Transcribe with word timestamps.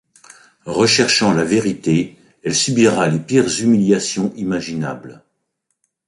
Recherchant 0.65 1.31
la 1.31 1.43
vérité, 1.43 2.17
elle 2.43 2.55
subira 2.55 3.07
les 3.07 3.19
pires 3.19 3.59
humiliations 3.61 4.33
imaginables. 4.35 5.21